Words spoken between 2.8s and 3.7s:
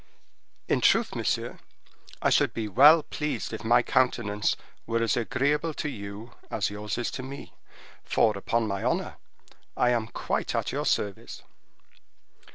pleased if